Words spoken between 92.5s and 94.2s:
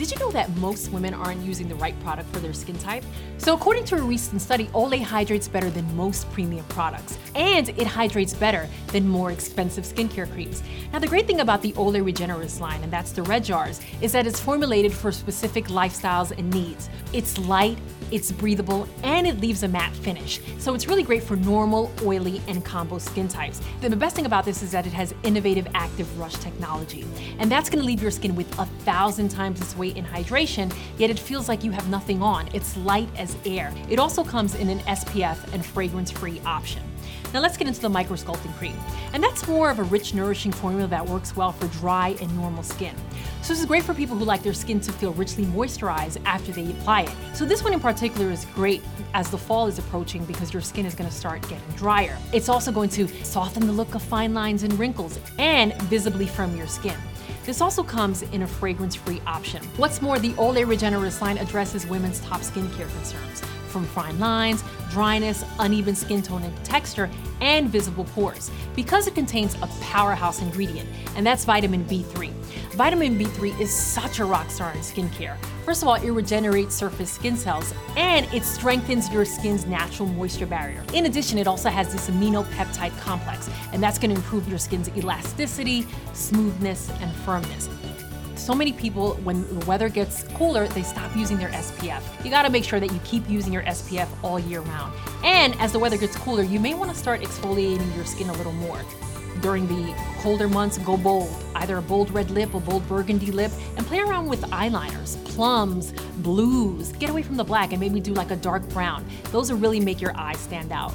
make sure that you keep using your SPF